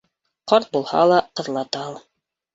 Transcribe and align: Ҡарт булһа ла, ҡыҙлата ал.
Ҡарт 0.51 0.71
булһа 0.77 1.03
ла, 1.11 1.21
ҡыҙлата 1.41 1.85
ал. 1.93 2.03